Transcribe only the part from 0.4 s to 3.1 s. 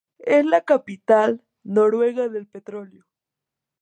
la capital noruega del petróleo.